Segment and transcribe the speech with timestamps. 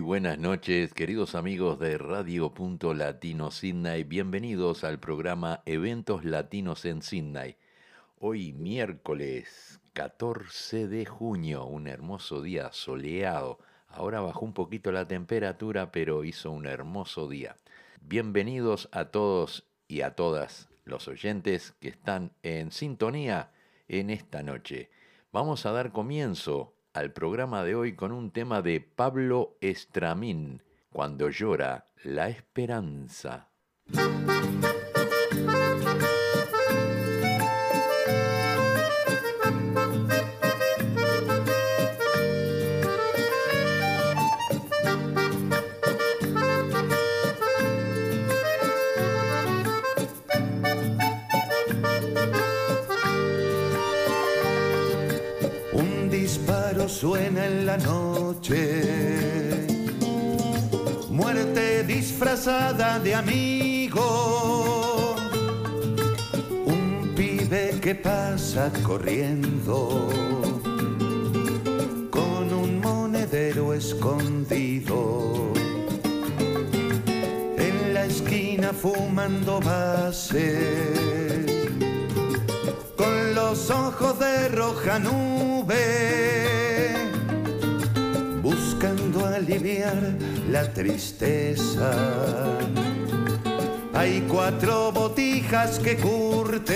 [0.00, 4.04] Buenas noches, queridos amigos de Radio Punto Latino Sydney.
[4.04, 7.56] Bienvenidos al programa Eventos Latinos en Sydney.
[8.18, 13.58] Hoy miércoles 14 de junio, un hermoso día soleado.
[13.88, 17.56] Ahora bajó un poquito la temperatura, pero hizo un hermoso día.
[18.02, 23.50] Bienvenidos a todos y a todas los oyentes que están en sintonía
[23.88, 24.90] en esta noche.
[25.32, 31.28] Vamos a dar comienzo al programa de hoy con un tema de Pablo Estramín, Cuando
[31.28, 33.50] llora la esperanza.
[56.88, 59.66] Suena en la noche.
[61.10, 65.16] Muerte disfrazada de amigo.
[66.64, 70.08] Un pibe que pasa corriendo
[72.10, 75.52] con un monedero escondido.
[77.58, 81.65] En la esquina fumando base.
[83.48, 85.76] Los ojos de roja nube
[88.42, 90.16] buscando aliviar
[90.50, 91.92] la tristeza.
[93.94, 96.74] Hay cuatro botijas que curten,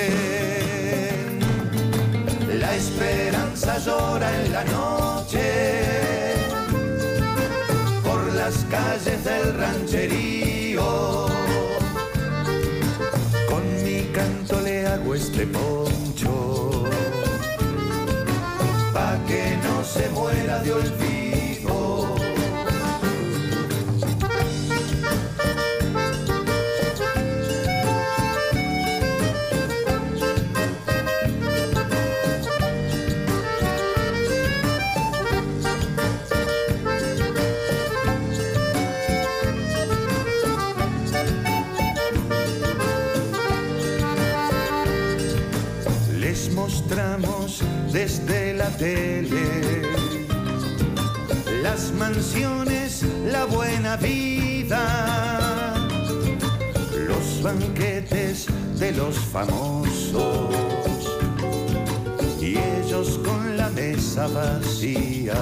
[2.60, 5.82] la esperanza llora en la noche,
[8.04, 11.26] por las calles del rancherío.
[13.50, 15.79] Con mi canto le hago este poncho,
[19.92, 21.20] se muera de olvido
[47.92, 49.09] desde la tele.
[51.70, 54.82] Las mansiones, la buena vida,
[57.06, 58.46] los banquetes
[58.80, 60.52] de los famosos.
[62.40, 65.40] Y ellos con la mesa vacía.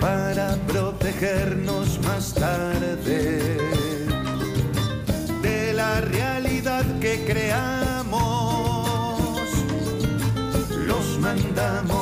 [0.00, 3.58] Para protegernos más tarde
[5.42, 7.96] de la realidad que creamos.
[11.26, 11.95] Mandamos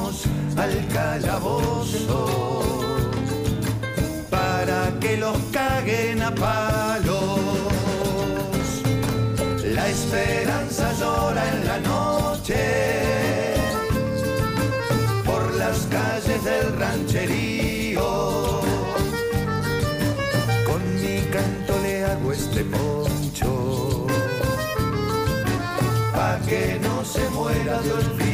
[0.64, 2.20] al calabozo
[4.30, 7.41] para que los caguen a palos.
[9.76, 12.62] La esperanza llora en la noche
[15.26, 18.10] por las calles del rancherío.
[20.68, 24.06] Con mi canto le hago este poncho
[26.15, 28.34] pa' que no se muera de.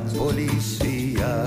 [0.00, 1.46] Policía.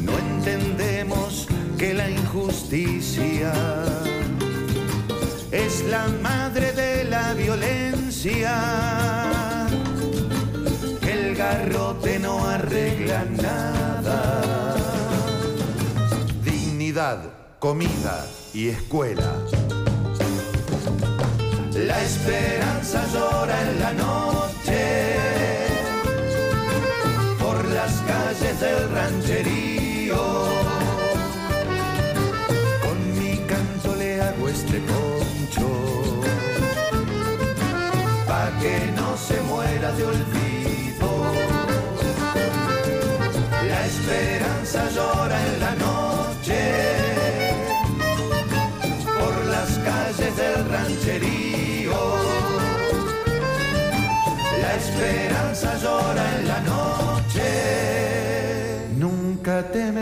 [0.00, 1.46] No entendemos
[1.78, 3.52] que la injusticia
[5.50, 8.52] es la madre de la violencia.
[11.06, 14.74] El garrote no arregla nada.
[16.44, 17.18] Dignidad,
[17.58, 19.32] comida y escuela.
[21.74, 25.27] La esperanza llora en la noche
[28.60, 30.16] del rancherío.
[32.82, 34.80] Con mi canto le hago este
[38.60, 40.37] que no se muera de olvido.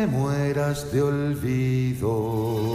[0.07, 2.73] Mueras de olvido.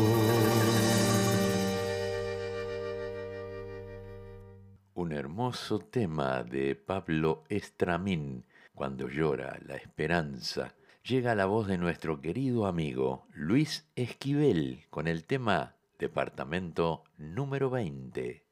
[4.93, 8.45] Un hermoso tema de Pablo Estramín,
[8.75, 10.75] cuando llora la esperanza.
[11.03, 18.43] Llega la voz de nuestro querido amigo Luis Esquivel con el tema Departamento número 20.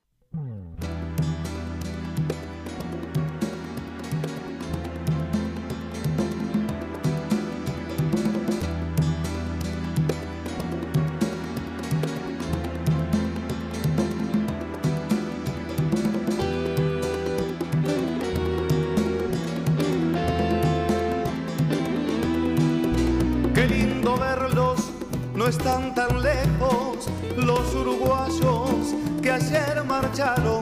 [25.49, 30.61] Están tan lejos los uruguayos que ayer marcharon,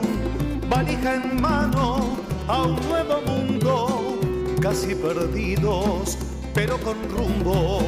[0.70, 2.16] valija en mano,
[2.48, 4.18] a un nuevo mundo,
[4.62, 6.16] casi perdidos,
[6.54, 7.82] pero con rumbo,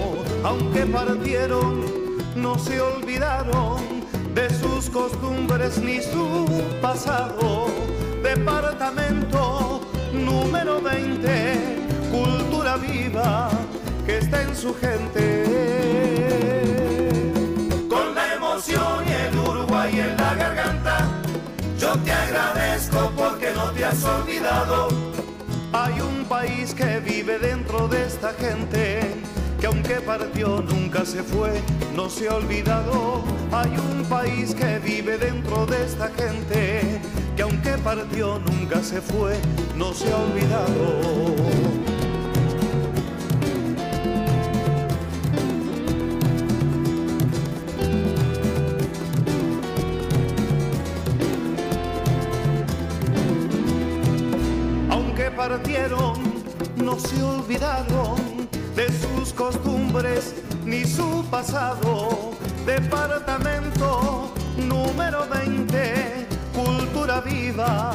[0.44, 1.86] aunque partieron,
[2.36, 3.80] no se olvidaron
[4.34, 6.46] de sus costumbres ni su
[6.82, 7.68] pasado.
[8.22, 9.80] Departamento
[10.12, 11.78] número 20,
[12.12, 13.48] cultura viva
[14.04, 15.99] que está en su gente
[18.68, 21.08] y el Uruguay en la garganta.
[21.78, 24.88] Yo te agradezco porque no te has olvidado.
[25.72, 29.00] Hay un país que vive dentro de esta gente,
[29.58, 31.62] que aunque partió nunca se fue,
[31.96, 33.24] no se ha olvidado.
[33.50, 37.00] Hay un país que vive dentro de esta gente,
[37.36, 39.38] que aunque partió nunca se fue,
[39.74, 41.79] no se ha olvidado.
[56.76, 60.34] No se olvidaron de sus costumbres
[60.64, 62.32] ni su pasado.
[62.66, 67.92] Departamento número 20, cultura viva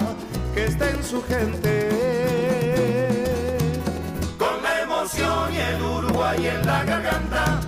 [0.55, 1.89] que está en su gente.
[4.39, 7.61] Con la emoción y el Uruguay en la garganta,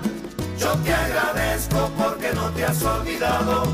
[0.57, 3.65] yo te agradezco porque no te has olvidado.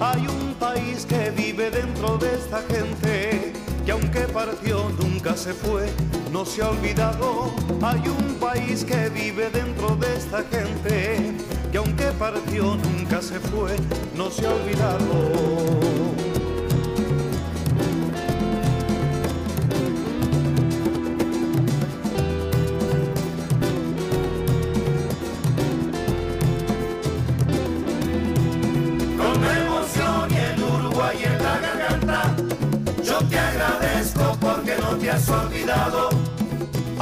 [0.00, 5.86] Hay un país que vive dentro de esta gente que aunque partió nunca se fue,
[6.30, 7.52] no se ha olvidado.
[7.82, 11.34] Hay un país que vive dentro de esta gente,
[11.70, 13.76] que aunque partió nunca se fue,
[14.16, 15.81] no se ha olvidado.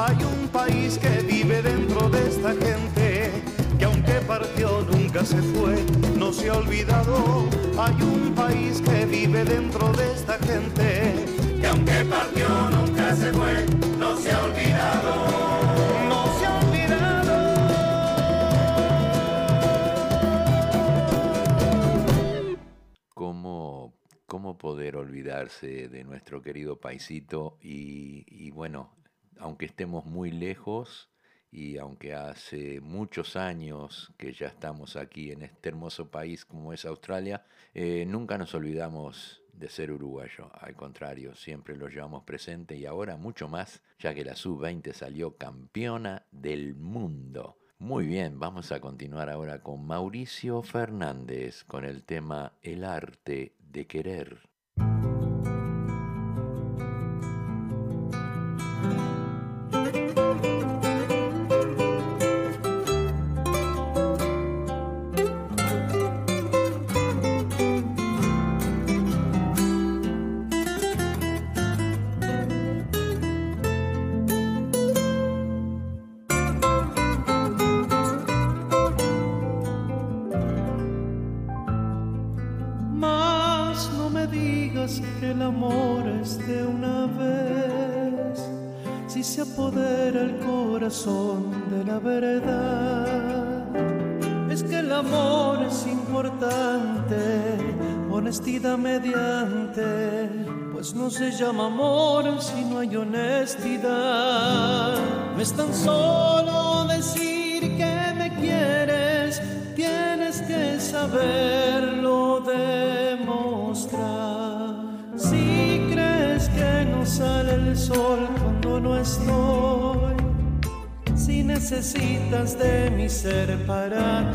[0.03, 3.31] Hay un país que vive dentro de esta gente,
[3.79, 5.77] que aunque partió nunca se fue,
[6.17, 7.45] no se ha olvidado.
[7.79, 11.27] Hay un país que vive dentro de esta gente,
[11.61, 13.67] que aunque partió nunca se fue,
[13.99, 15.15] no se ha olvidado.
[16.09, 17.11] No se ha olvidado.
[24.27, 28.95] ¿Cómo poder olvidarse de nuestro querido paisito y, bueno,
[29.41, 31.09] aunque estemos muy lejos
[31.51, 36.85] y aunque hace muchos años que ya estamos aquí en este hermoso país como es
[36.85, 37.45] Australia,
[37.75, 43.17] eh, nunca nos olvidamos de ser uruguayo, al contrario, siempre lo llevamos presente y ahora
[43.17, 47.59] mucho más, ya que la sub-20 salió campeona del mundo.
[47.79, 53.87] Muy bien, vamos a continuar ahora con Mauricio Fernández con el tema El arte de
[53.87, 54.50] querer.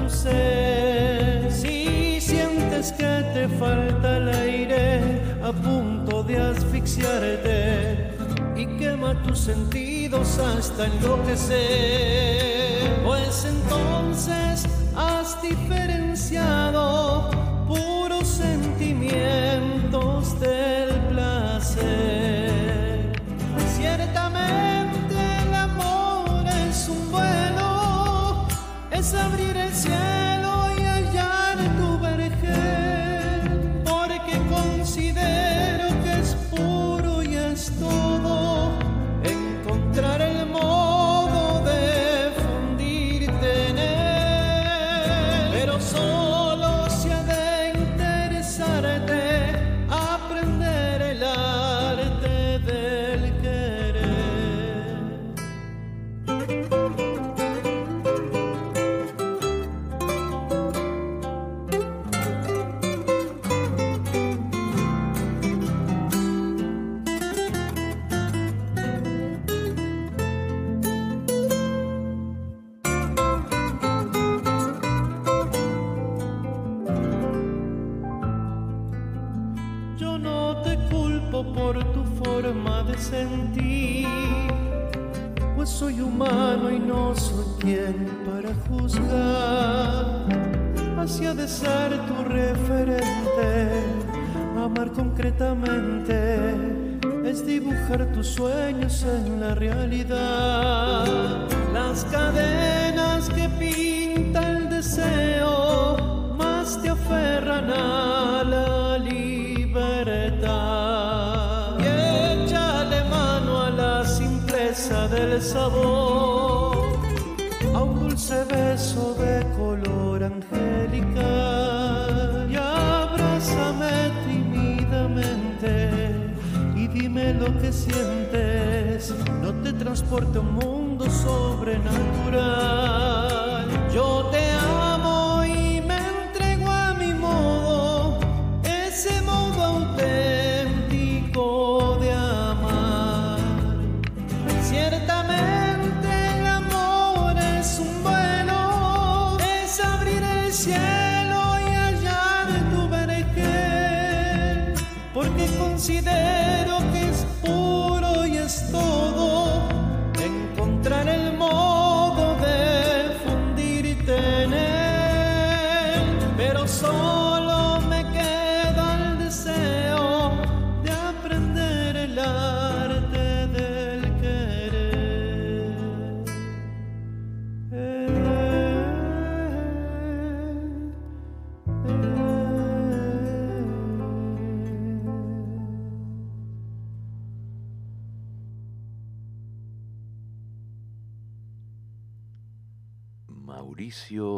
[0.09, 1.51] Ser.
[1.51, 8.11] Si sientes que te falta el aire a punto de asfixiarte
[8.55, 13.94] y quema tus sentidos hasta enloquecer, pues entonces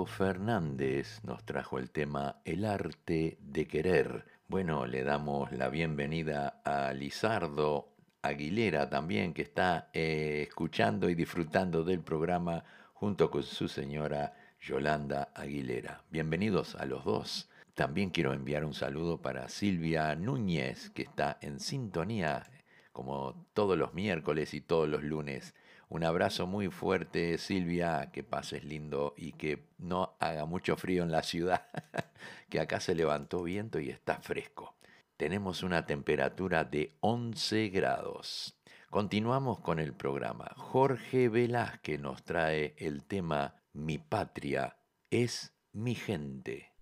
[0.08, 4.26] Fernández nos trajo el tema El arte de querer.
[4.48, 7.94] Bueno, le damos la bienvenida a Lizardo
[8.24, 15.30] Aguilera también, que está eh, escuchando y disfrutando del programa junto con su señora Yolanda
[15.36, 16.02] Aguilera.
[16.10, 17.48] Bienvenidos a los dos.
[17.76, 22.50] También quiero enviar un saludo para Silvia Núñez, que está en sintonía
[22.92, 25.54] como todos los miércoles y todos los lunes.
[25.90, 31.12] Un abrazo muy fuerte, Silvia, que pases lindo y que no haga mucho frío en
[31.12, 31.68] la ciudad,
[32.50, 34.76] que acá se levantó viento y está fresco.
[35.16, 38.60] Tenemos una temperatura de 11 grados.
[38.90, 40.52] Continuamos con el programa.
[40.58, 44.78] Jorge Velázquez nos trae el tema Mi patria
[45.10, 46.77] es mi gente.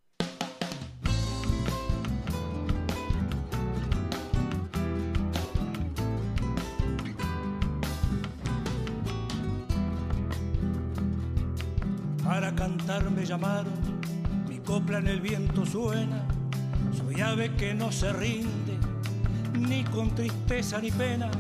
[12.36, 13.72] Para cantar me llamaron,
[14.50, 16.28] mi copla en el viento suena.
[16.92, 18.78] Soy ave que no se rinde,
[19.58, 21.32] ni con tristeza ni pena,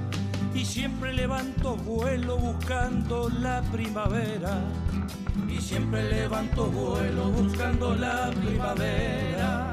[0.53, 4.61] y siempre levanto vuelo buscando la primavera.
[5.49, 9.64] Y siempre levanto vuelo buscando la primavera.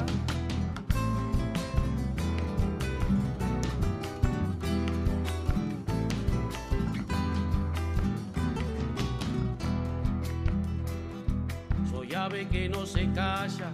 [12.53, 13.73] Que no se calla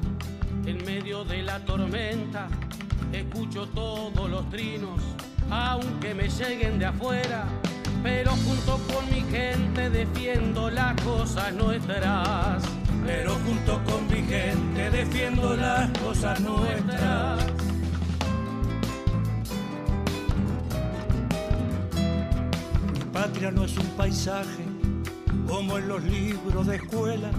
[0.65, 2.47] en medio de la tormenta.
[3.13, 5.01] Escucho todos los trinos,
[5.51, 7.45] aunque me lleguen de afuera.
[8.01, 12.63] pero junto con mi gente defiendo las cosas nuestras.
[13.05, 17.45] Pero junto con mi gente defiendo las cosas nuestras.
[22.93, 24.65] Mi patria no es un paisaje
[25.49, 27.31] como en los libros de escuela.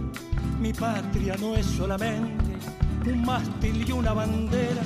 [0.60, 2.58] Mi patria no es solamente
[3.06, 4.82] un mástil y una bandera.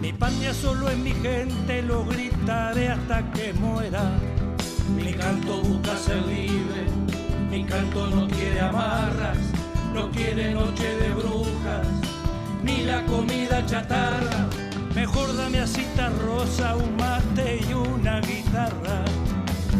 [0.00, 4.12] Mi patria solo es mi gente, lo gritaré hasta que muera.
[4.94, 6.86] Mi canto busca ser libre,
[7.50, 9.38] mi canto no quiere amarras,
[9.94, 11.86] no quiere noche de brujas,
[12.62, 14.48] ni la comida chatarra.
[14.94, 19.04] Mejor dame cita rosa, un mate y una guitarra.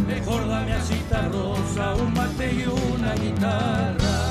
[0.07, 4.30] Mejor dame cita rosa, un mate y una guitarra.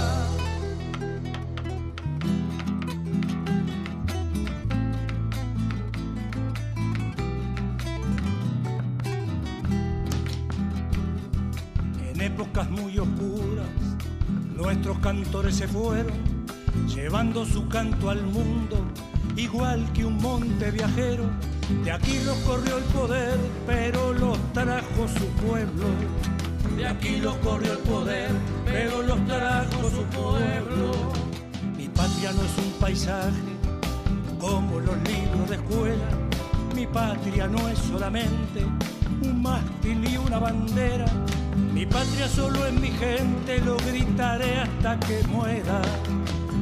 [14.89, 16.12] Nuestros cantores se fueron,
[16.88, 18.84] llevando su canto al mundo,
[19.36, 21.25] igual que un monte viajero.
[21.84, 25.86] De aquí los corrió el poder, pero los trajo su pueblo.
[26.75, 28.32] De aquí los corrió el poder,
[28.65, 30.91] pero los trajo su pueblo.
[31.78, 33.43] Mi patria no es un paisaje
[34.39, 36.10] como los libros de escuela.
[36.73, 38.65] Mi patria no es solamente
[39.21, 41.06] un mástil y una bandera
[41.79, 45.81] mi patria solo es mi gente, lo gritaré hasta que muera.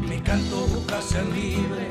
[0.08, 1.88] Mi canto busca ser libre,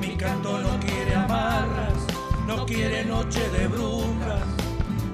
[0.00, 1.98] mi canto no quiere amarras,
[2.44, 4.42] no quiere noche de brujas,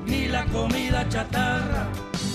[0.06, 1.88] ni la comida chatarra.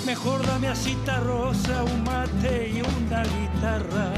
[0.06, 4.14] Mejor dame cita rosa, un mate y una guitarra.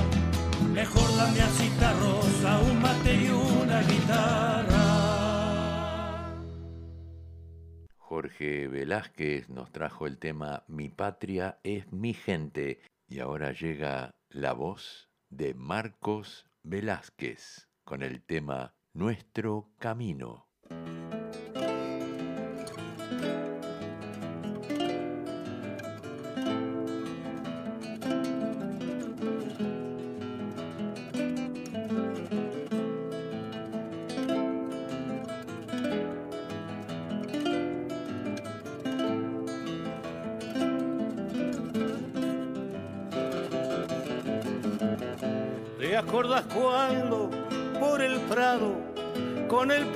[0.74, 4.79] Mejor dame cita rosa, un mate y una guitarra.
[8.30, 14.54] Jorge Velázquez nos trajo el tema Mi patria es mi gente y ahora llega la
[14.54, 20.49] voz de Marcos Velázquez con el tema Nuestro Camino.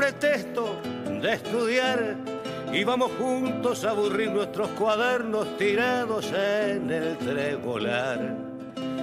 [0.03, 0.81] Pretexto
[1.21, 2.17] de estudiar,
[2.73, 8.35] íbamos juntos a aburrir nuestros cuadernos tirados en el tregolar?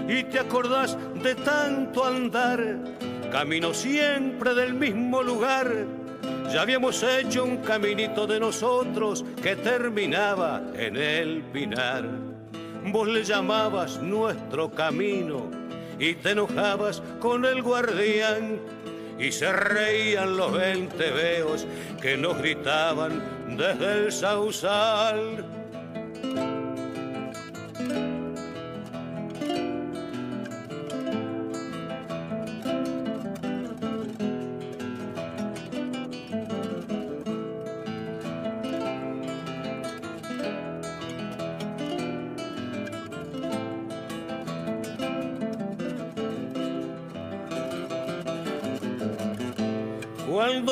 [0.06, 2.76] Y te acordás de tanto andar,
[3.32, 5.86] camino siempre del mismo lugar.
[6.52, 12.04] Ya habíamos hecho un caminito de nosotros que terminaba en el pinar.
[12.92, 15.48] Vos le llamabas nuestro camino
[15.98, 18.60] y te enojabas con el guardián
[19.20, 21.66] y se reían los veinte veos
[22.00, 23.22] que nos gritaban
[23.56, 25.44] desde el sausal.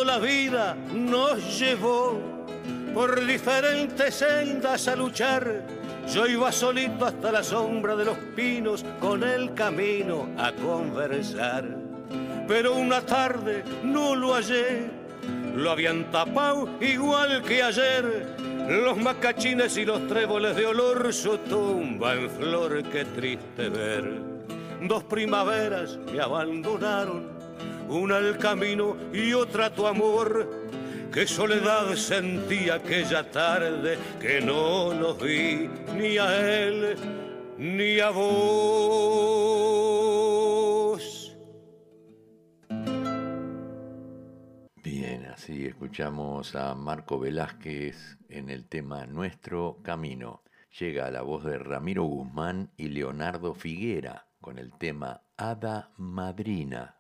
[0.09, 2.19] La vida nos llevó
[2.95, 5.67] por diferentes sendas a luchar.
[6.11, 11.77] Yo iba solito hasta la sombra de los pinos con el camino a conversar.
[12.49, 14.91] Pero una tarde no lo hallé,
[15.55, 18.35] lo habían tapado igual que ayer.
[18.67, 24.23] Los macachines y los tréboles de olor, su tumba en flor, qué triste ver.
[24.81, 27.38] Dos primaveras me abandonaron
[27.89, 30.69] una al camino y otra tu amor.
[31.13, 36.97] Qué soledad sentí aquella tarde que no los vi ni a él
[37.59, 39.49] ni a vos.
[44.83, 50.43] Bien, así escuchamos a Marco Velázquez en el tema Nuestro Camino.
[50.79, 56.98] Llega la voz de Ramiro Guzmán y Leonardo Figuera con el tema Hada Madrina.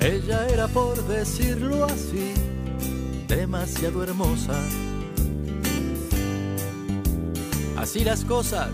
[0.00, 2.34] Ella era, por decirlo así,
[3.28, 4.58] demasiado hermosa.
[7.76, 8.70] Así las cosas,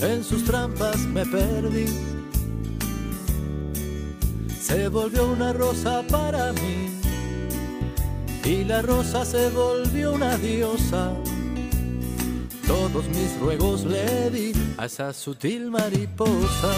[0.00, 1.86] en sus trampas me perdí.
[4.68, 6.90] se volvió una rosa para mí
[8.44, 11.12] y la rosa se volvió una diosa.
[12.68, 16.72] Todos mis ruegos le di a esa sutil mariposa.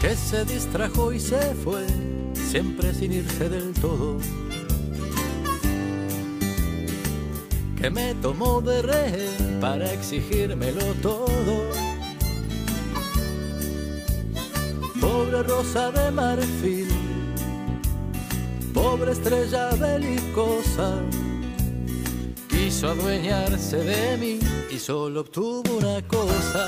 [0.00, 1.86] Que se distrajo y se fue,
[2.34, 4.18] siempre sin irse del todo.
[7.80, 11.86] Que me tomó de rehén para exigírmelo todo
[15.00, 16.88] pobre rosa de marfil,
[18.76, 21.00] pobre estrella belicosa,
[22.46, 24.38] quiso adueñarse de mí
[24.70, 26.62] y solo obtuvo una cosa.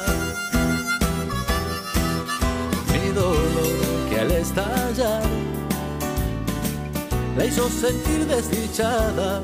[2.90, 3.76] Mi dolor
[4.08, 5.22] que al estallar
[7.36, 9.42] la hizo sentir desdichada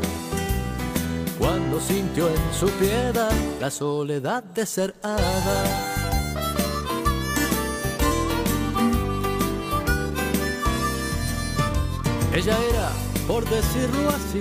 [1.38, 5.93] cuando sintió en su piedad la soledad de ser hada.
[12.34, 12.90] Ella era,
[13.28, 14.40] por decirlo así,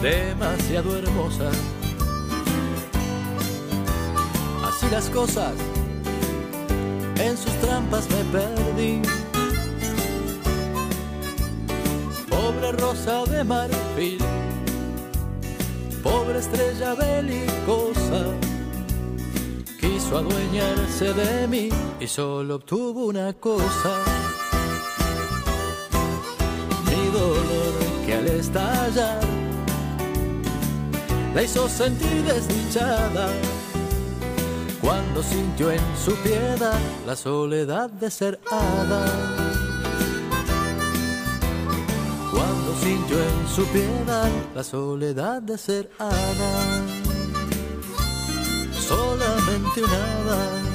[0.00, 1.50] demasiado hermosa.
[4.64, 5.52] Así las cosas,
[7.18, 9.02] en sus trampas me perdí.
[12.30, 14.18] Pobre rosa de marfil,
[16.02, 18.24] pobre estrella belicosa,
[19.78, 21.68] quiso adueñarse de mí
[22.00, 24.15] y solo obtuvo una cosa
[31.34, 33.28] la hizo sentir desdichada
[34.80, 39.04] cuando sintió en su piedad la soledad de ser hada.
[42.30, 46.52] Cuando sintió en su piedad la soledad de ser hada.
[48.72, 50.65] Solamente un hada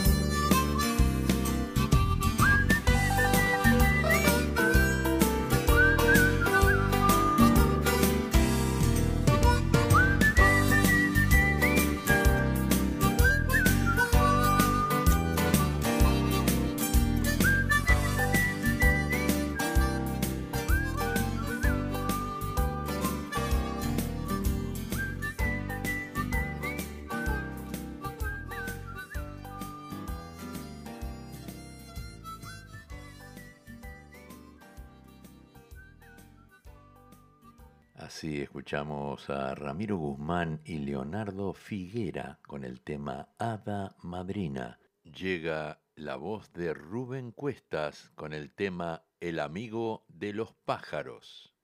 [38.62, 44.78] escuchamos a Ramiro Guzmán y Leonardo Figuera con el tema Hada Madrina.
[45.04, 51.56] Llega la voz de Rubén Cuestas con el tema El amigo de los pájaros.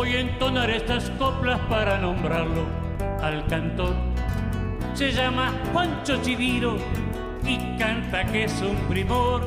[0.00, 2.64] Voy a entonar estas coplas para nombrarlo
[3.20, 3.94] al cantor.
[4.94, 6.78] Se llama Juancho Chiviro
[7.44, 9.46] y canta que es un primor.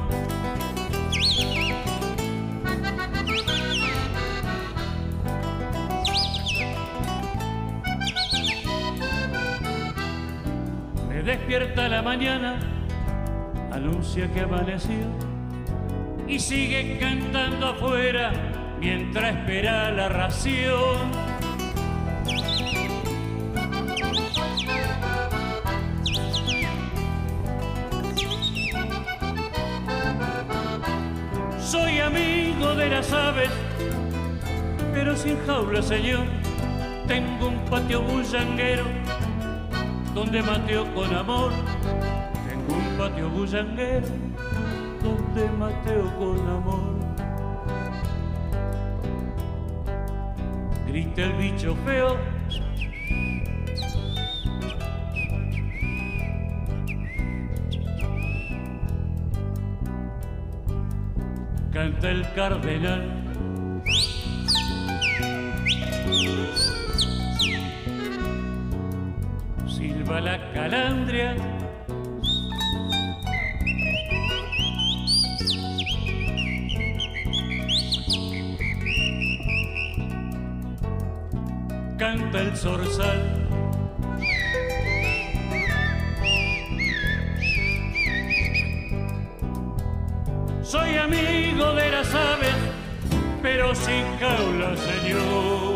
[11.10, 12.60] Me despierta la mañana,
[13.72, 15.08] anuncia que amaneció
[16.28, 18.32] y sigue cantando afuera
[18.84, 21.10] mientras espera la ración.
[31.60, 33.50] Soy amigo de las aves,
[34.94, 36.26] pero sin jaula, señor.
[37.08, 38.84] Tengo un patio bullanguero
[40.14, 41.54] donde mateo con amor.
[42.50, 44.08] Tengo un patio bullanguero
[45.02, 47.03] donde mateo con amor.
[50.94, 52.18] Grita el bicho feo.
[61.72, 63.02] Canta el cardenal.
[69.66, 71.63] Silva la calandria.
[82.04, 83.22] Canta el zorzal.
[90.62, 92.58] Soy amigo de las aves,
[93.42, 95.73] pero sin jaula, señor.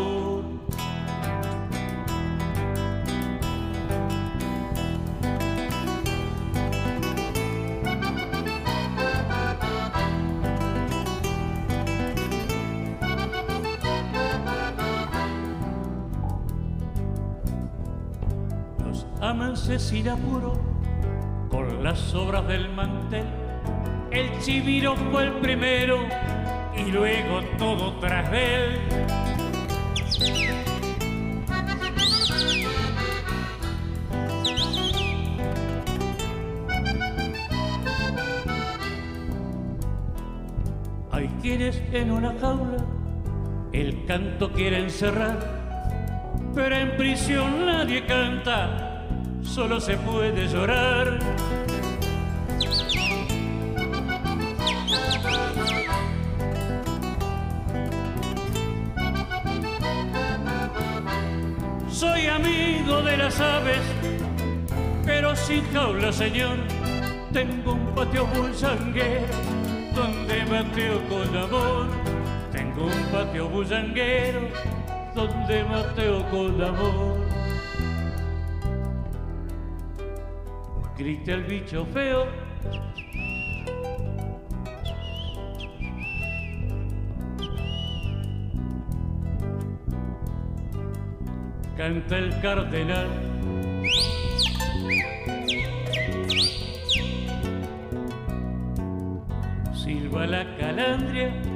[19.76, 20.54] Sin apuro
[21.50, 23.26] con las obras del mantel.
[24.10, 25.98] El chiviro fue el primero
[26.74, 28.78] y luego todo tras él.
[41.12, 42.78] Hay quienes en una jaula
[43.72, 45.38] el canto quiere encerrar,
[46.54, 48.87] pero en prisión nadie canta,
[49.48, 51.18] solo se puede llorar.
[61.90, 63.80] Soy amigo de las aves,
[65.04, 66.58] pero sin jaula, señor.
[67.32, 69.26] Tengo un patio bullanguero
[69.94, 71.86] donde bateo con amor.
[72.52, 74.40] Tengo un patio bullanguero
[75.14, 77.27] donde mateo con amor.
[80.98, 82.26] Grita el bicho feo.
[91.76, 93.06] Canta el cardenal.
[99.72, 101.47] Silba la calandria.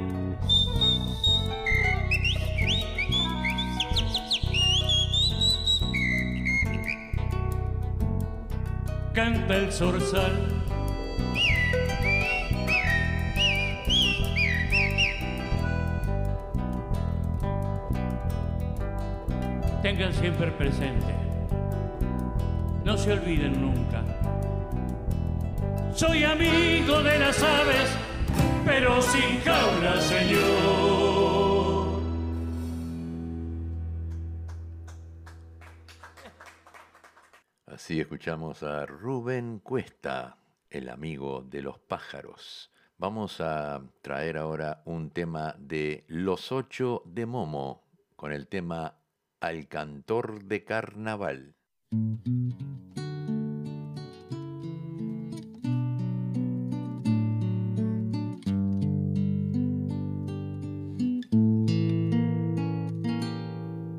[9.13, 10.31] Canta el zorzal.
[19.83, 21.13] Tengan siempre presente.
[22.83, 24.03] No se olviden nunca.
[25.93, 27.89] Soy amigo de las aves,
[28.65, 31.02] pero sin jaula, señor.
[37.83, 40.37] Así escuchamos a Rubén Cuesta,
[40.69, 42.71] el amigo de los pájaros.
[42.97, 47.83] Vamos a traer ahora un tema de Los Ocho de Momo,
[48.15, 48.95] con el tema
[49.41, 51.55] Al Cantor de Carnaval.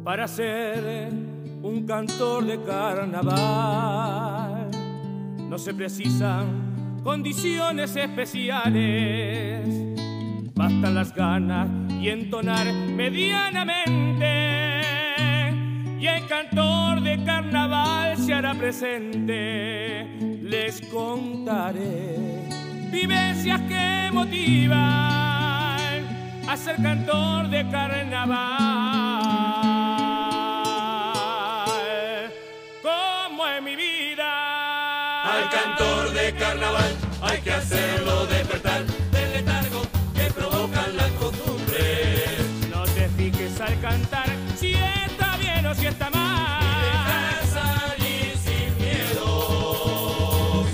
[0.02, 1.33] para ser
[1.74, 4.70] un cantor de carnaval.
[5.48, 9.68] No se precisan condiciones especiales,
[10.54, 11.68] bastan las ganas
[12.00, 14.54] y entonar medianamente.
[15.98, 20.06] Y el cantor de carnaval se hará presente.
[20.42, 22.46] Les contaré
[22.92, 24.76] vivencias que motivan
[26.48, 29.63] a ser cantor de carnaval.
[35.76, 39.82] Cantor de carnaval hay que hacerlo despertar del letargo
[40.14, 42.38] que provocan las costumbres.
[42.70, 46.62] No te fijes al cantar si está bien o si está mal.
[46.84, 50.66] Dejar salir sin miedos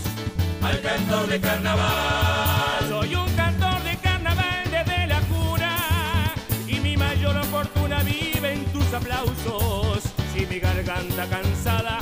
[0.62, 2.88] al cantor de carnaval.
[2.88, 6.34] Soy un cantor de carnaval desde la cuna
[6.66, 10.02] y mi mayor fortuna vive en tus aplausos.
[10.34, 11.98] Si mi garganta cansada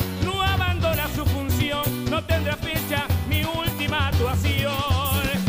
[2.19, 4.75] no tendrá fecha mi última actuación.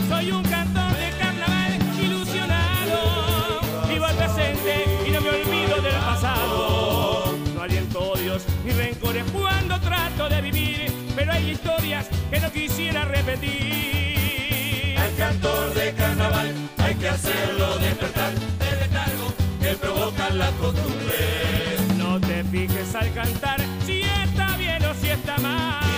[0.07, 7.35] Soy un cantor de carnaval ilusionado, vivo al presente y no me olvido del pasado.
[7.55, 13.03] No aliento odios ni rencores cuando trato de vivir, pero hay historias que no quisiera
[13.05, 14.95] repetir.
[14.99, 21.97] Al cantor de carnaval hay que hacerlo despertar del letargo que provocan las costumbres.
[21.97, 25.88] No te fijes al cantar si está bien o si está mal.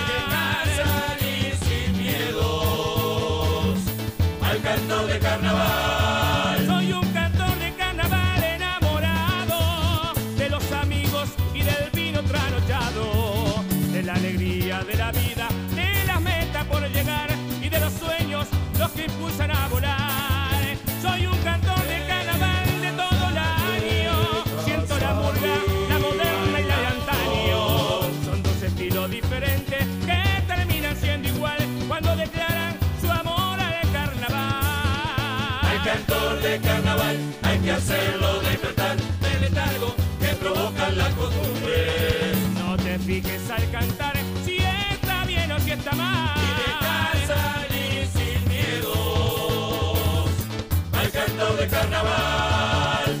[18.94, 20.76] Que impulsan a volar.
[21.00, 25.54] Soy un cantor de carnaval de todo el año, siento la murga,
[25.88, 28.02] la moderna y la de antaño.
[28.24, 35.60] Son dos estilos diferentes que terminan siendo igual cuando declaran su amor al carnaval.
[35.70, 42.36] Al cantor de carnaval hay que hacerlo despertar del letargo que provocan las costumbres.
[42.58, 46.36] No te fijes al cantar si está bien o si está mal.
[46.36, 47.71] Y dejar salir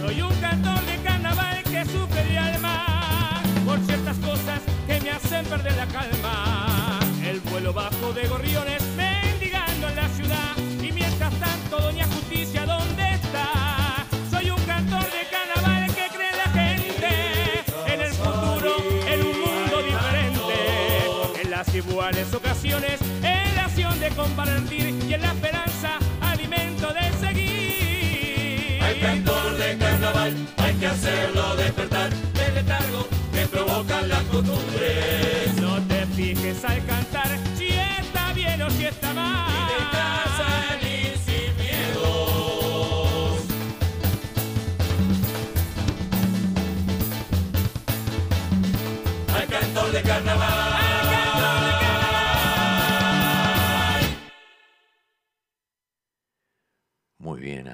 [0.00, 5.44] Soy un cantor de carnaval que sufre el alma por ciertas cosas que me hacen
[5.46, 6.98] perder la calma.
[7.24, 13.14] El vuelo bajo de gorriones mendigando en la ciudad y mientras tanto Doña Justicia dónde
[13.14, 14.04] está.
[14.30, 19.80] Soy un cantor de carnaval que cree la gente, en el futuro, en un mundo
[19.80, 21.40] diferente.
[21.40, 25.61] En las iguales ocasiones, en la acción de compartir y en la esperanza
[30.24, 31.91] de hay que hacerlo despertar.
[31.91, 31.91] del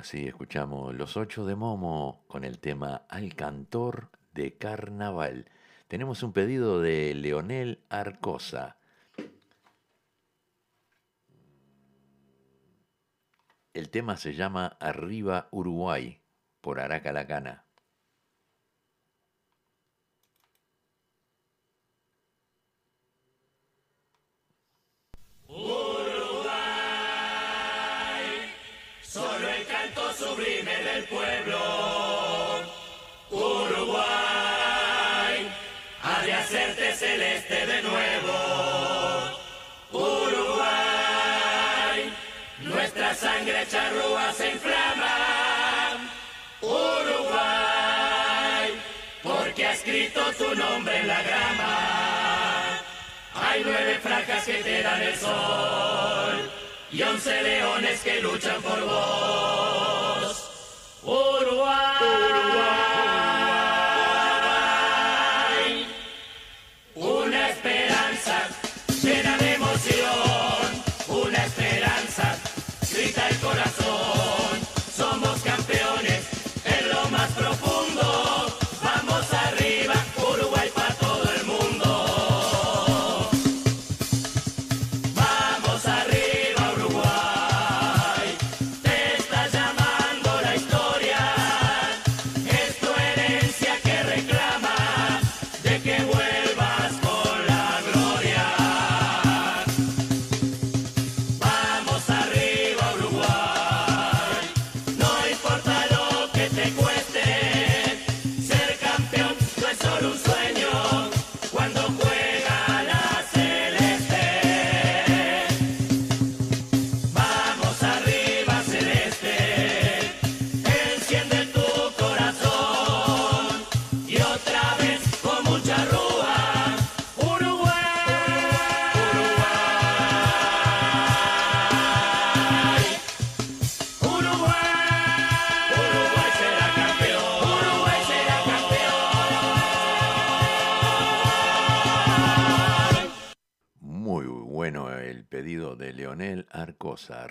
[0.08, 5.50] así escuchamos Los Ocho de Momo con el tema Al Cantor de Carnaval.
[5.86, 8.78] Tenemos un pedido de Leonel Arcosa.
[13.74, 16.22] El tema se llama Arriba Uruguay
[16.62, 17.66] por Araca la Cana.
[29.02, 29.66] Solo el
[31.04, 31.58] pueblo.
[33.30, 34.06] Uruguay,
[36.02, 39.38] ha de hacerte celeste de nuevo.
[39.92, 40.52] Uruguay,
[42.60, 45.16] nuestra sangre charrúa se inflama.
[46.60, 47.20] Uruguay,
[49.22, 52.80] porque ha escrito tu nombre en la grama.
[53.34, 56.50] Hay nueve fracas que te dan el sol
[56.90, 59.77] y once leones que luchan por vos.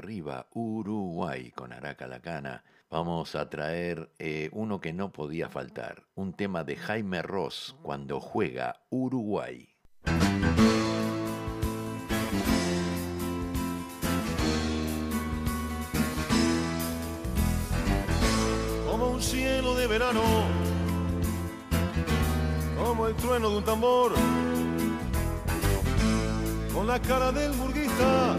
[0.08, 2.64] Arriba Uruguay con Araca la Cana.
[2.90, 8.22] Vamos a traer eh, uno que no podía faltar, un tema de Jaime Ross cuando
[8.22, 9.68] juega Uruguay.
[18.90, 20.22] como un cielo de verano,
[22.78, 24.14] como el trueno de un tambor,
[26.74, 28.38] con la cara del burguista,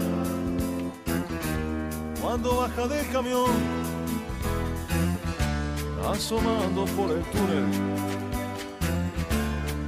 [2.29, 3.49] cuando baja del camión,
[6.13, 7.65] asomando por el túnel,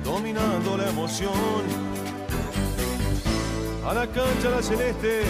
[0.03, 1.61] dominando la emoción.
[3.85, 5.21] A la cancha la celeste,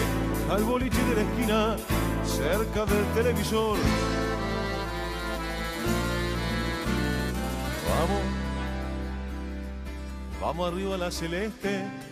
[0.50, 1.76] al boliche de la esquina,
[2.24, 3.76] cerca del televisor.
[7.90, 8.22] Vamos,
[10.40, 12.11] vamos arriba la celeste.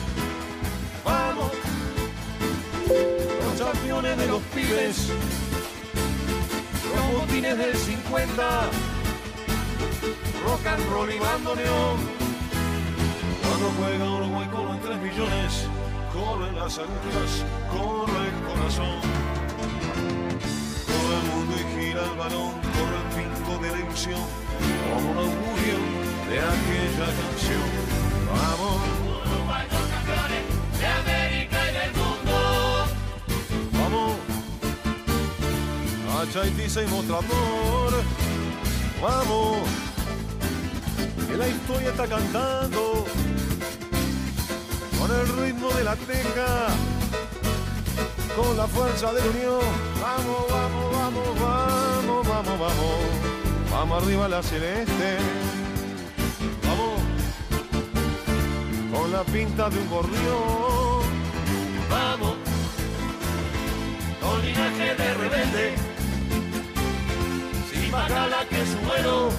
[3.71, 5.07] Los campeones de los pibes.
[6.93, 8.69] Los botines del 50.
[10.45, 11.97] Rock and roll y bandoneón.
[13.41, 15.67] Cuando juega Uruguay con los 3 millones.
[16.11, 18.99] Corren las agujas, corre el corazón.
[20.87, 24.25] Corre el mundo y gira el balón, corre el pinco de la ilusión,
[24.93, 25.77] como un augurio
[26.29, 27.69] de aquella canción.
[28.27, 29.10] Vamos,
[36.21, 37.93] a Mostrador.
[39.01, 39.57] Vamos,
[41.27, 43.05] que la historia está cantando
[44.99, 46.67] con el ritmo de la teja,
[48.35, 49.61] con la fuerza de unión.
[49.99, 52.95] Vamos, vamos, vamos, vamos, vamos, vamos.
[53.71, 55.17] Vamos arriba la celeste.
[56.67, 57.01] Vamos,
[58.93, 61.01] con la pinta de un gorrión.
[61.89, 62.35] Vamos,
[64.21, 65.90] con linaje de rebelde,
[67.91, 69.29] sin bacala que su vuelo,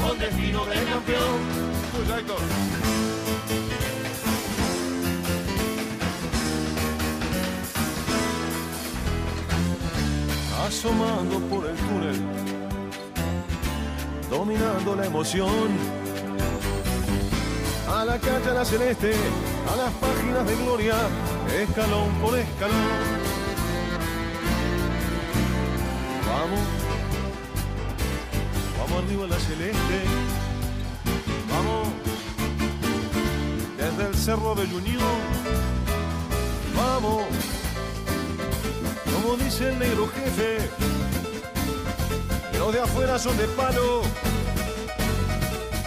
[0.00, 1.62] con destino de campeón.
[10.66, 12.20] Asomando por el túnel,
[14.30, 15.92] dominando la emoción.
[17.88, 19.12] A la calle a la celeste,
[19.70, 20.94] a las páginas de gloria,
[21.60, 23.21] escalón por escalón.
[26.42, 26.58] Vamos,
[28.76, 29.98] vamos arriba a la celeste,
[31.48, 31.88] vamos
[33.76, 35.20] desde el cerro de Unión.
[36.76, 37.22] Vamos,
[39.14, 40.68] como dice el negro jefe,
[42.58, 44.02] los de afuera son de palo.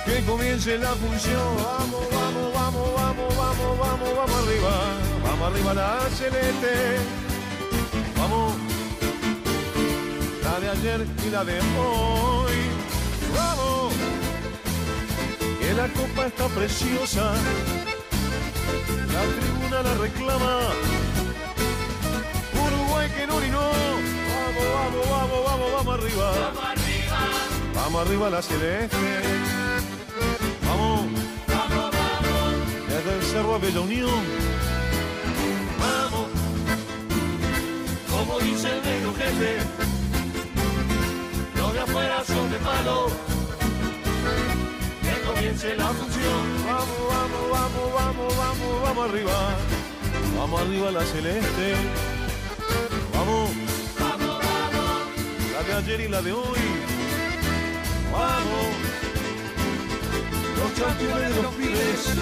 [0.05, 1.57] Que comience la función.
[1.57, 4.71] Vamos, vamos, vamos, vamos, vamos, vamos, vamos arriba.
[5.21, 7.24] Vamos arriba la celeste.
[10.55, 12.55] La de ayer y la de hoy.
[13.35, 13.93] Vamos.
[15.59, 17.33] Que la copa está preciosa.
[19.11, 20.59] La tribuna la reclama.
[22.53, 23.69] Uruguay que no no.
[24.31, 26.31] Vamos, vamos, vamos, vamos, vamos arriba.
[26.31, 27.17] Vamos arriba,
[27.75, 28.97] Vamos arriba la celeste.
[30.65, 31.01] Vamos.
[31.49, 34.23] vamos, vamos, Desde el cerro a Bella Unión.
[35.81, 36.27] vamos,
[38.09, 39.94] como dice el negro jefe,
[45.45, 46.65] comience la función.
[46.65, 49.55] Vamos, vamos, vamos, vamos, vamos, vamos arriba.
[50.37, 51.75] Vamos arriba la celeste.
[53.13, 53.51] Vamos,
[53.99, 55.07] Vamos, vamos,
[55.53, 56.59] la de ayer y la de hoy.
[58.11, 58.67] Vamos.
[60.57, 62.15] Los campeones de los pibes.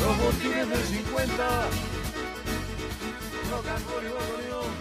[0.00, 1.68] Los botines del 50.
[3.50, 4.72] Rock and roll y bandoneón.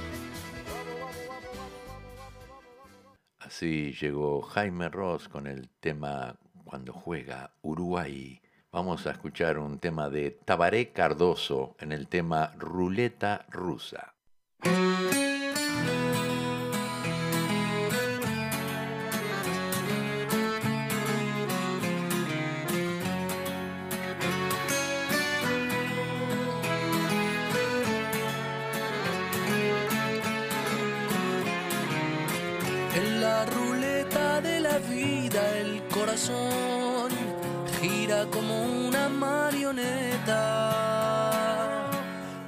[0.70, 3.18] Vamos, vamos, vamos, vamos, vamos, vamos, vamos.
[3.39, 6.36] Así llegó Jaime Ross con el tema
[6.72, 8.39] Cuando juega Uruguay.
[8.72, 14.11] Vamos a escuchar un tema de Tabaré Cardoso en el tema Ruleta Rusa.
[37.80, 40.38] Gira como una marioneta.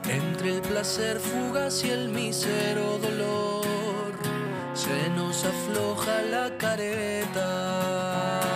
[0.08, 3.64] Entre el placer fugaz y el mísero dolor
[4.74, 8.53] se nos afloja la careta.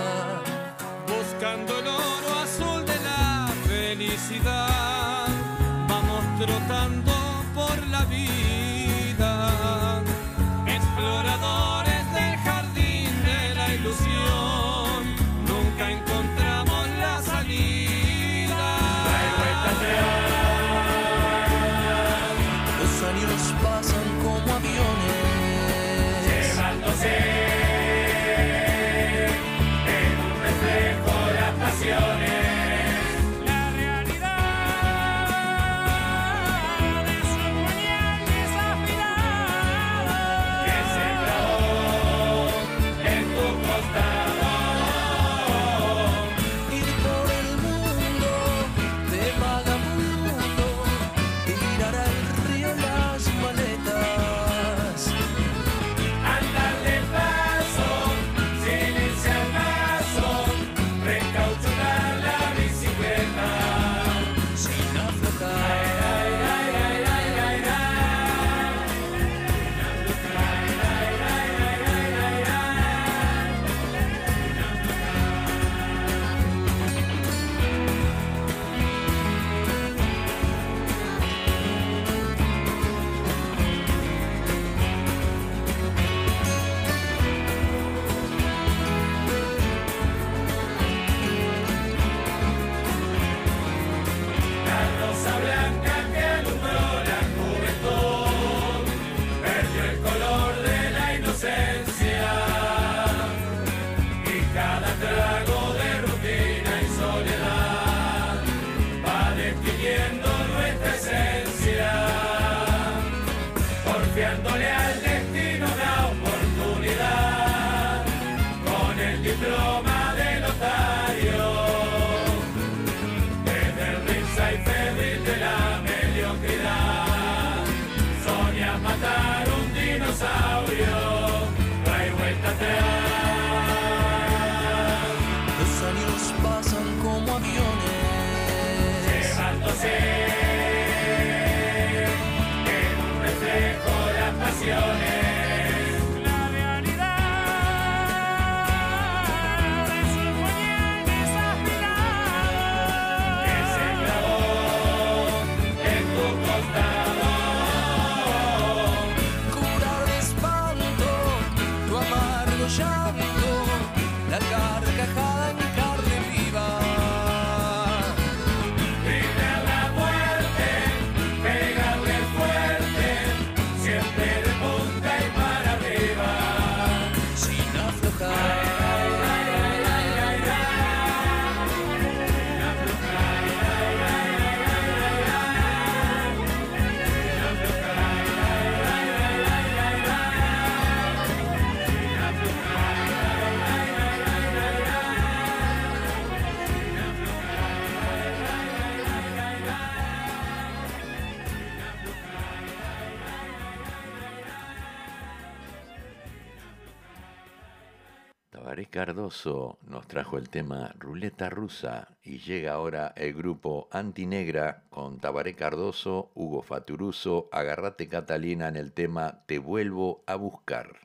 [209.47, 216.31] Nos trajo el tema Ruleta Rusa y llega ahora el grupo Antinegra con Tabaré Cardoso,
[216.35, 220.97] Hugo Faturuso, Agarrate Catalina en el tema Te vuelvo a buscar.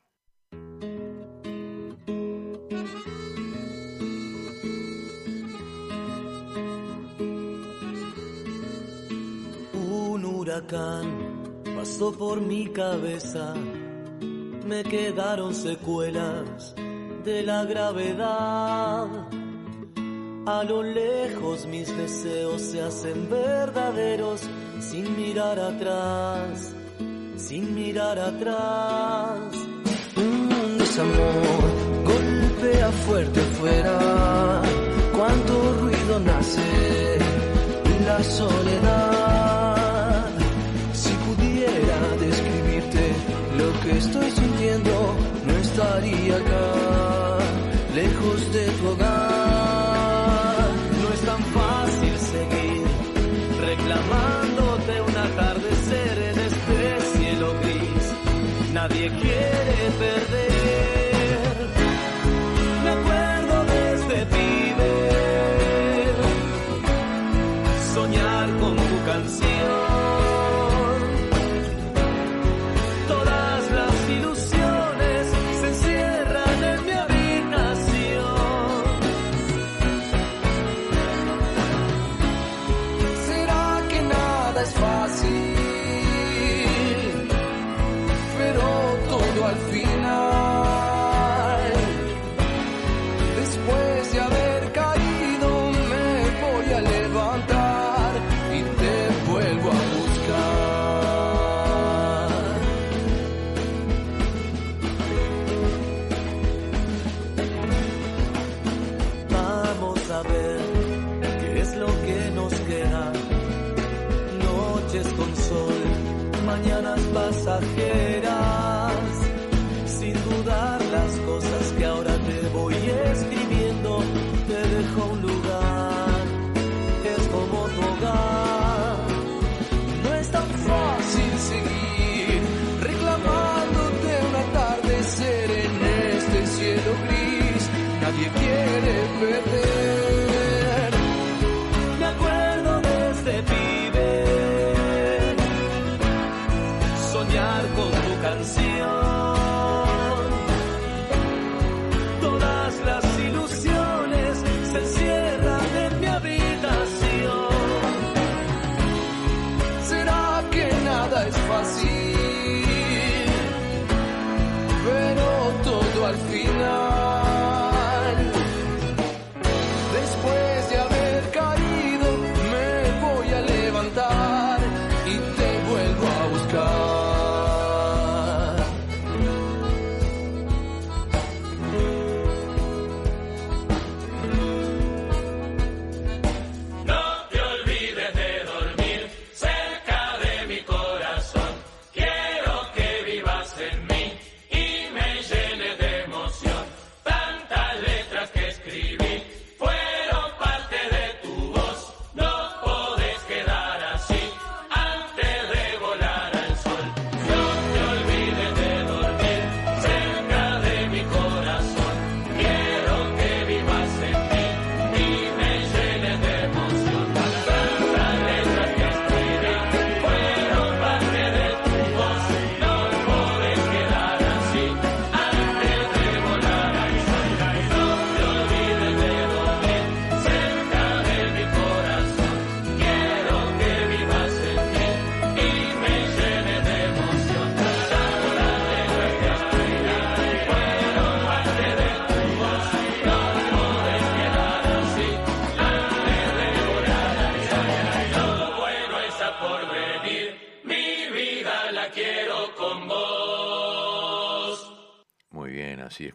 [9.72, 13.54] Un huracán pasó por mi cabeza,
[14.66, 16.74] me quedaron secuelas
[17.24, 19.06] de la gravedad.
[20.46, 24.42] A lo lejos mis deseos se hacen verdaderos
[24.80, 26.74] sin mirar atrás,
[27.36, 29.38] sin mirar atrás.
[30.16, 34.62] Un desamor golpea fuerte fuera,
[35.14, 37.18] cuánto ruido nace
[38.04, 40.28] la soledad.
[40.92, 43.12] Si pudiera describirte
[43.56, 45.16] lo que estoy sintiendo,
[45.46, 47.11] no estaría acá
[47.94, 49.41] lejos de tu hogar.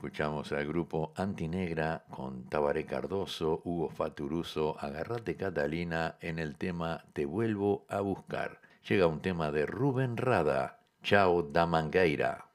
[0.07, 7.25] Escuchamos al grupo Antinegra con Tabaré Cardoso, Hugo Faturuso, Agarrate Catalina en el tema Te
[7.25, 8.61] vuelvo a buscar.
[8.87, 12.45] Llega un tema de Rubén Rada, Chao da Mangueira.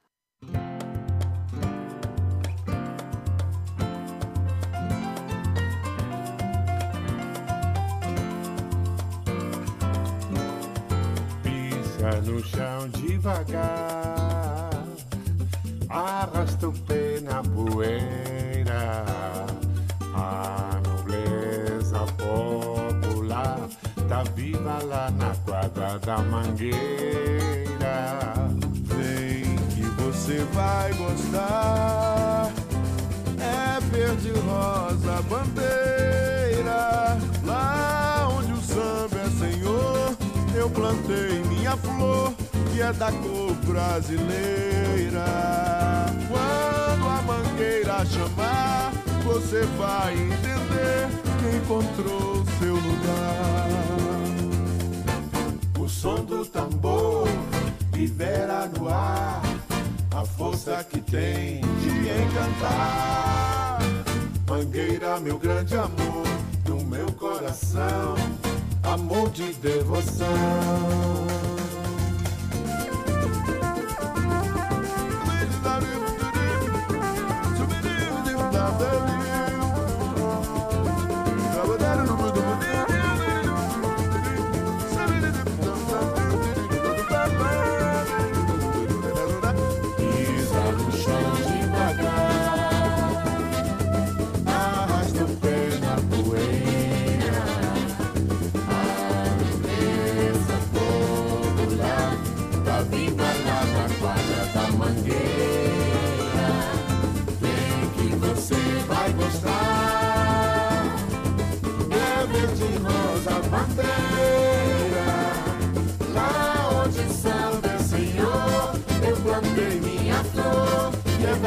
[11.42, 12.40] Pisa no
[15.92, 19.04] arrasta o pé na poeira.
[20.14, 23.68] A nobleza popular
[24.08, 26.78] tá viva lá na quadra da mangueira.
[28.84, 32.50] Vem que você vai gostar.
[33.38, 37.18] É verde, rosa, bandeira.
[37.44, 40.16] Lá onde o samba é senhor,
[40.54, 42.32] eu plantei minha flor,
[42.82, 45.24] é da cor brasileira.
[46.28, 48.92] Quando a mangueira chamar,
[49.24, 51.08] você vai entender
[51.38, 53.68] que encontrou seu lugar.
[55.78, 57.28] O som do tambor
[57.94, 59.42] libera no ar
[60.14, 61.88] a força que tem de
[62.22, 63.78] encantar.
[64.48, 66.24] Mangueira, meu grande amor,
[66.64, 68.14] do meu coração,
[68.82, 71.51] amor de devoção.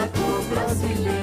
[0.06, 1.16] Que é da cor brasileira.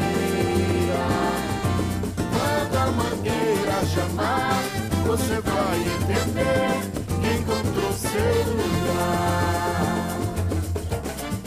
[2.16, 4.62] Quando a mangueira chamar,
[5.06, 6.80] você vai entender
[7.20, 10.18] que encontrou seu lugar.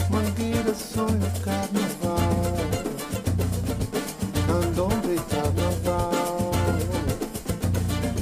[0.10, 2.56] Mangueira sonho carnaval,
[4.48, 6.52] candomblé carnaval.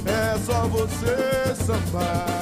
[0.06, 2.33] É só você sambar,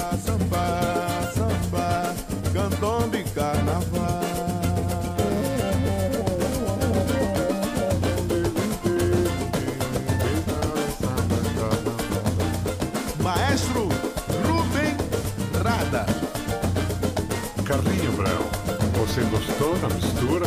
[19.12, 20.46] você gostou da mistura?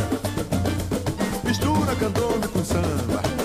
[1.43, 3.44] Mistura candomblé com samba.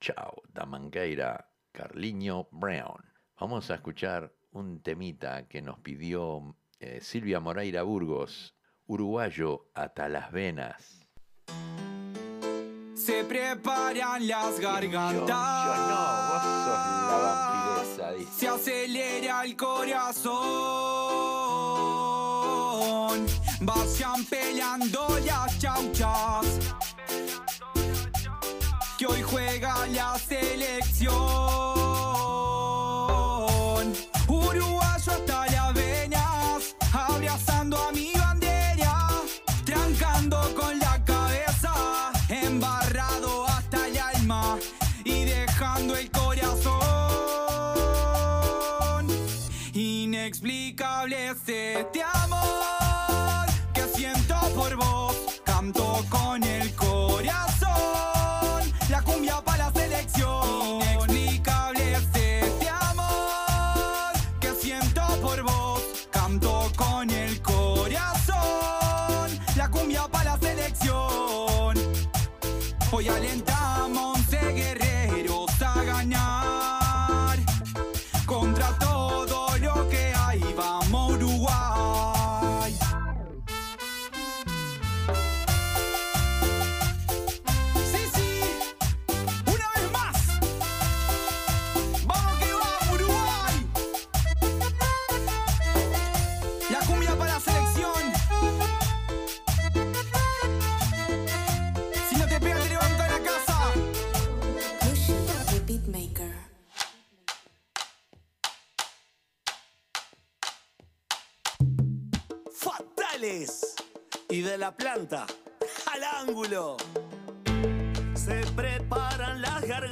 [0.00, 3.02] Chao da Mangueira Carliño Brown.
[3.38, 8.54] Vamos a escuchar un temita que nos pidió eh, Silvia Moreira Burgos,
[8.86, 11.06] uruguayo hasta las venas.
[12.94, 15.66] Se preparan las gargantas.
[15.66, 18.32] Yo, yo no, vos sos la vampiresa, dice.
[18.32, 20.32] Se acelera el corazón.
[23.60, 26.74] Vayan peleando las chauchas.
[29.32, 31.71] Juega la selección.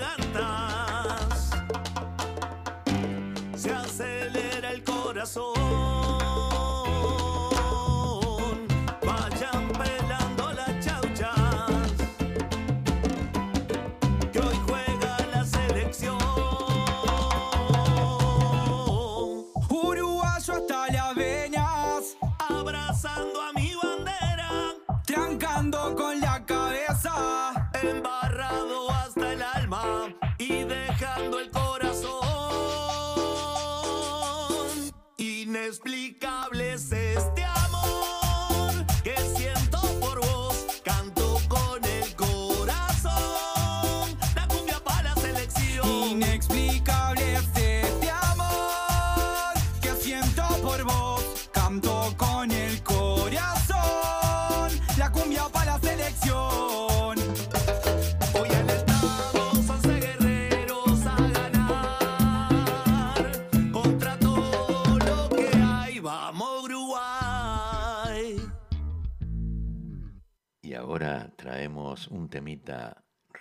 [0.01, 0.60] garganta.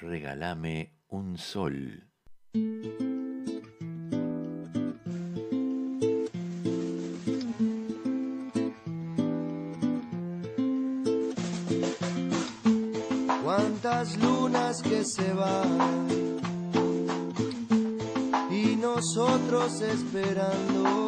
[0.02, 2.08] Regálame un sol.
[13.44, 15.78] Cuántas lunas que se van
[18.52, 20.99] y nosotros esperando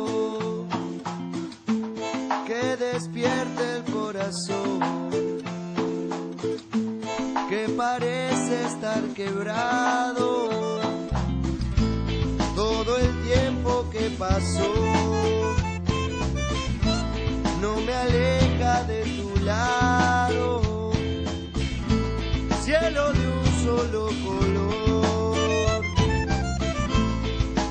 [22.81, 25.81] cielo de un solo color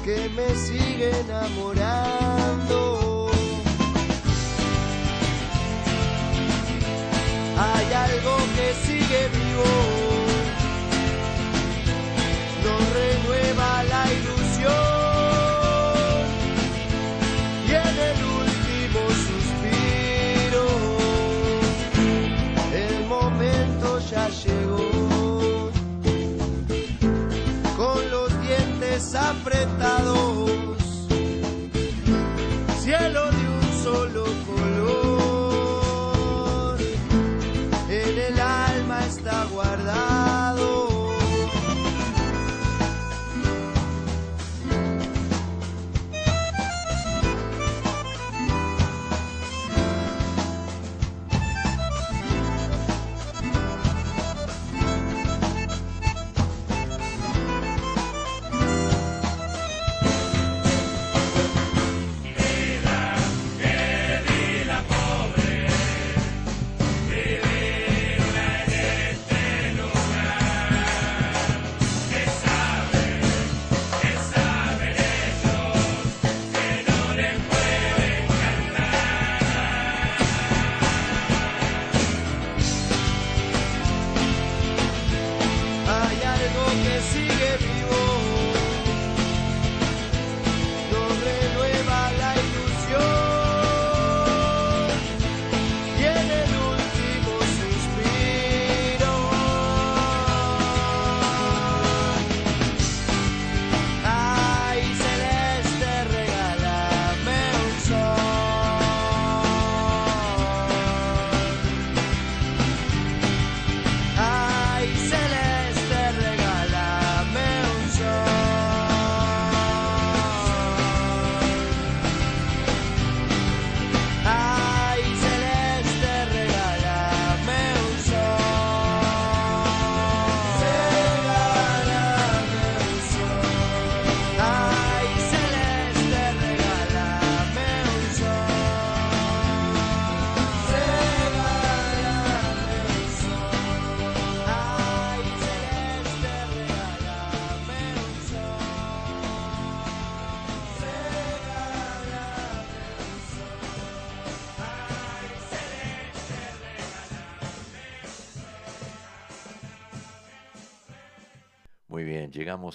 [0.05, 2.79] que me sigue enamorando.
[7.59, 8.35] Hay algo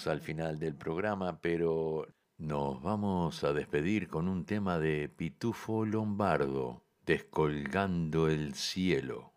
[0.04, 6.84] al final del programa, pero nos vamos a despedir con un tema de Pitufo Lombardo,
[7.06, 9.32] Descolgando el cielo.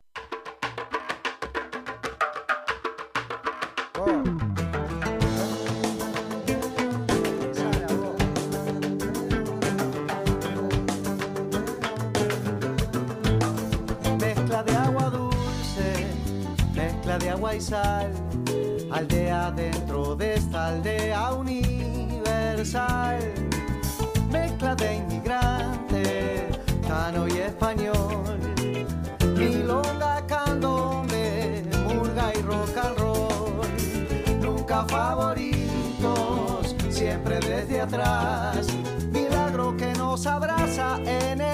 [14.19, 16.07] Mezcla de agua dulce,
[16.75, 18.11] mezcla de agua y sal,
[18.91, 19.78] aldea de
[20.49, 23.19] esta aldea universal.
[24.31, 26.49] Mezcla de inmigrante,
[26.87, 28.39] cano y español,
[29.37, 33.61] milonga, candombe, murga y rock and roll.
[34.41, 38.65] Nunca favoritos, siempre desde atrás,
[39.11, 41.48] milagro que nos abraza en el